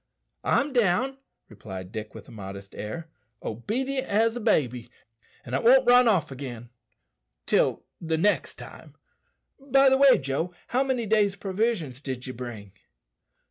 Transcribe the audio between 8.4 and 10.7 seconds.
time. By the way, Joe,